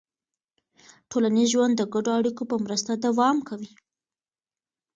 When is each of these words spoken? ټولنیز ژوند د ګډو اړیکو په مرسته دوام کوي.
ټولنیز 1.09 1.47
ژوند 1.53 1.73
د 1.77 1.81
ګډو 1.93 2.11
اړیکو 2.19 2.43
په 2.51 2.55
مرسته 2.65 2.91
دوام 3.05 3.37
کوي. 3.47 3.71